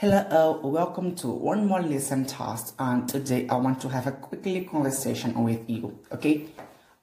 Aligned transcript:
Hello, 0.00 0.18
uh, 0.62 0.68
welcome 0.68 1.16
to 1.16 1.26
one 1.26 1.66
more 1.66 1.82
lesson 1.82 2.24
task 2.24 2.72
and 2.78 3.08
today 3.08 3.48
I 3.48 3.56
want 3.56 3.80
to 3.80 3.88
have 3.88 4.06
a 4.06 4.12
quickly 4.12 4.60
conversation 4.60 5.42
with 5.42 5.68
you, 5.68 5.98
okay? 6.12 6.46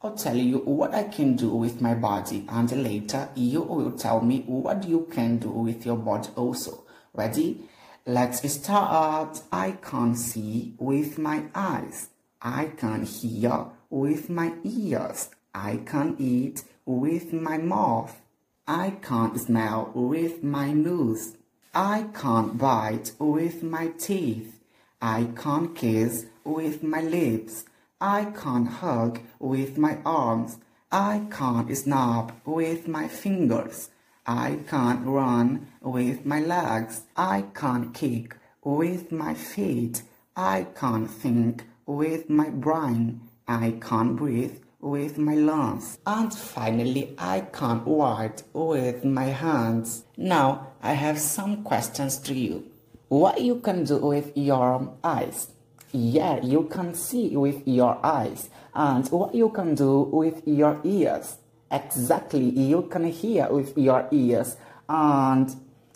I'll 0.01 0.15
tell 0.15 0.37
you 0.37 0.59
what 0.59 0.95
I 0.95 1.03
can 1.03 1.35
do 1.35 1.49
with 1.49 1.81
my 1.81 1.93
body 1.93 2.45
and 2.47 2.71
later 2.71 3.27
you 3.35 3.63
will 3.63 3.91
tell 3.91 4.21
me 4.21 4.43
what 4.47 4.87
you 4.87 5.09
can 5.11 5.39
do 5.39 5.49
with 5.49 5.85
your 5.85 5.97
body 5.97 6.29
also. 6.37 6.85
Ready? 7.13 7.67
Let's 8.05 8.49
start. 8.49 9.41
I 9.51 9.71
can 9.71 10.15
see 10.15 10.75
with 10.77 11.17
my 11.17 11.43
eyes. 11.53 12.11
I 12.41 12.67
can 12.77 13.03
hear 13.03 13.65
with 13.89 14.29
my 14.29 14.53
ears. 14.63 15.31
I 15.53 15.81
can 15.85 16.15
eat 16.17 16.63
with 16.85 17.33
my 17.33 17.57
mouth. 17.57 18.21
I 18.65 18.91
can 19.01 19.37
smell 19.37 19.91
with 19.93 20.43
my 20.45 20.71
nose. 20.71 21.35
I 21.77 22.05
can't 22.13 22.57
bite 22.57 23.11
with 23.19 23.61
my 23.61 23.87
teeth. 23.87 24.61
I 25.01 25.27
can't 25.35 25.75
kiss 25.75 26.25
with 26.45 26.81
my 26.83 27.01
lips. 27.01 27.65
I 27.99 28.31
can't 28.41 28.69
hug 28.69 29.19
with 29.39 29.77
my 29.77 29.97
arms. 30.05 30.57
I 30.89 31.23
can't 31.29 31.75
snap 31.75 32.31
with 32.45 32.87
my 32.87 33.09
fingers. 33.09 33.89
I 34.25 34.59
can't 34.69 35.05
run 35.05 35.67
with 35.81 36.25
my 36.25 36.39
legs. 36.39 37.03
I 37.17 37.43
can't 37.53 37.93
kick 37.93 38.37
with 38.63 39.11
my 39.11 39.33
feet. 39.33 40.03
I 40.33 40.67
can't 40.79 41.11
think 41.11 41.65
with 41.85 42.29
my 42.29 42.51
brain. 42.51 43.19
I 43.49 43.79
can't 43.81 44.15
breathe 44.15 44.59
with 44.79 45.17
my 45.17 45.33
lungs. 45.33 45.97
And 46.05 46.33
finally, 46.33 47.15
I 47.17 47.41
can't 47.41 47.83
write 47.85 48.43
with 48.53 49.03
my 49.03 49.25
hands. 49.25 50.05
Now, 50.15 50.73
I 50.85 50.93
have 50.93 51.19
some 51.19 51.63
questions 51.63 52.19
to 52.19 52.35
you. 52.35 52.63
What 53.07 53.41
you 53.41 53.55
can 53.55 53.85
do 53.85 53.97
with 53.97 54.37
your 54.37 54.93
eyes? 55.03 55.47
Yeah, 55.91 56.39
you 56.43 56.65
can 56.65 56.93
see 56.93 57.35
with 57.35 57.67
your 57.67 57.97
eyes. 58.05 58.49
And 58.75 59.07
what 59.07 59.33
you 59.33 59.49
can 59.49 59.73
do 59.73 60.01
with 60.01 60.43
your 60.45 60.79
ears? 60.83 61.37
Exactly, 61.71 62.51
you 62.51 62.83
can 62.83 63.05
hear 63.05 63.49
with 63.49 63.75
your 63.75 64.07
ears. 64.11 64.57
And 64.87 65.55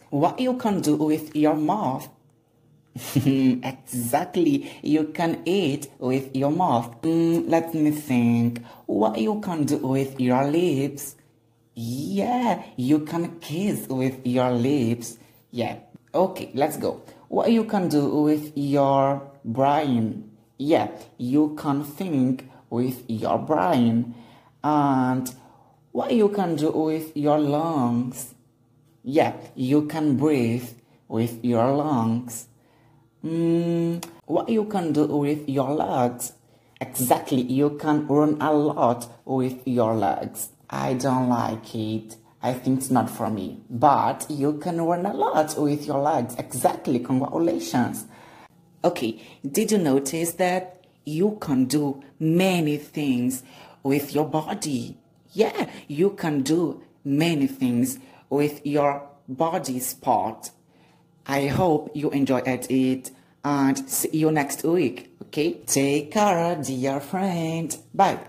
what 0.09 0.39
you 0.39 0.58
can 0.58 0.81
do 0.81 0.95
with 0.95 1.36
your 1.36 1.53
mouth? 1.53 2.09
exactly. 3.16 4.71
You 4.81 5.03
can 5.14 5.44
eat 5.45 5.92
with 5.99 6.36
your 6.36 6.49
mouth. 6.49 6.99
Mm, 7.03 7.47
let 7.47 7.75
me 7.75 7.92
think. 7.92 8.64
What 8.88 9.19
you 9.19 9.39
can 9.39 9.66
do 9.66 9.77
with 9.77 10.19
your 10.19 10.45
lips? 10.45 11.16
Yeah, 11.81 12.61
you 12.75 12.99
can 13.05 13.39
kiss 13.39 13.88
with 13.88 14.27
your 14.27 14.52
lips. 14.52 15.17
Yeah. 15.49 15.77
Okay, 16.13 16.52
let's 16.53 16.75
go. 16.75 17.03
What 17.30 17.53
you 17.53 17.63
can 17.63 17.88
do 17.88 18.21
with 18.23 18.52
your 18.58 19.21
brain? 19.45 20.30
Yeah, 20.58 20.89
you 21.17 21.55
can 21.58 21.86
think 21.86 22.49
with 22.69 23.05
your 23.08 23.38
brain. 23.39 24.13
And 24.61 25.33
what 25.94 26.11
you 26.11 26.27
can 26.27 26.58
do 26.58 26.69
with 26.69 27.16
your 27.16 27.39
lungs? 27.39 28.36
Yeah, 29.02 29.38
you 29.55 29.88
can 29.88 30.17
breathe 30.17 30.67
with 31.08 31.39
your 31.45 31.71
lungs. 31.71 32.47
Mm, 33.23 34.03
what 34.25 34.49
you 34.49 34.66
can 34.66 34.91
do 34.91 35.05
with 35.05 35.47
your 35.47 35.71
legs? 35.71 36.33
Exactly, 36.81 37.41
you 37.41 37.77
can 37.77 38.05
run 38.08 38.36
a 38.41 38.52
lot 38.52 39.08
with 39.23 39.66
your 39.66 39.95
legs. 39.95 40.49
I 40.70 40.94
don't 40.94 41.30
like 41.30 41.73
it. 41.75 42.16
I 42.42 42.53
think 42.53 42.80
it's 42.80 42.92
not 42.92 43.09
for 43.09 43.30
me. 43.30 43.62
But 43.70 44.25
you 44.30 44.53
can 44.59 44.81
run 44.81 45.06
a 45.06 45.14
lot 45.14 45.58
with 45.58 45.86
your 45.86 46.00
legs. 46.00 46.36
Exactly, 46.38 47.00
congratulations. 47.00 48.06
Okay, 48.84 49.22
did 49.50 49.72
you 49.72 49.78
notice 49.78 50.34
that 50.34 50.86
you 51.06 51.38
can 51.42 51.66
do 51.66 52.02
many 52.20 52.78
things 52.78 53.43
with 53.83 54.14
your 54.14 54.26
body? 54.26 54.98
Yeah, 55.33 55.70
you 55.88 56.11
can 56.11 56.42
do 56.43 56.82
many 57.04 57.48
things 57.48 57.99
with 58.30 58.66
your 58.66 59.08
body 59.27 59.80
sport. 59.80 60.52
I 61.26 61.48
hope 61.48 61.92
you 61.93 62.10
enjoyed 62.11 62.48
it 62.48 63.11
and 63.43 63.89
see 63.89 64.10
you 64.17 64.32
next 64.32 64.64
week. 64.64 65.16
Okay? 65.23 65.54
Take 65.66 66.11
care, 66.11 66.55
dear 66.55 66.99
friend. 66.99 67.76
Bye. 67.93 68.20